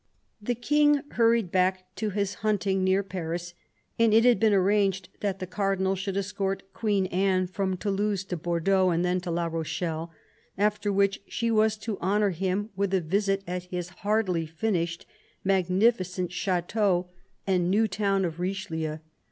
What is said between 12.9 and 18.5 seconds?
a visit at his hardly finished, magnificent chateau and new town of 232 CARDINAL UK KlUHEUEU